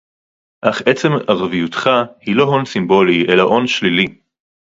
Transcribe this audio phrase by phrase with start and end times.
[0.61, 1.89] אך עצם ערביותך
[2.21, 4.07] היא לא הון סימבולי אלא הון שלילי